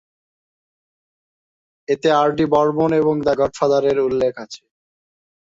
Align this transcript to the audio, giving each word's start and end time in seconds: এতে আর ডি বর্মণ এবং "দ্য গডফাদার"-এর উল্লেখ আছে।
এতে 1.87 2.09
আর 2.13 2.29
ডি 2.31 2.45
বর্মণ 2.53 2.89
এবং 3.01 3.15
"দ্য 3.25 3.33
গডফাদার"-এর 3.39 3.97
উল্লেখ 4.07 4.33
আছে। 4.37 4.61